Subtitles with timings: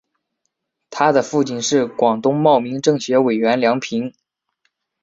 [0.89, 4.11] 她的父亲是广东茂名政协委员梁平。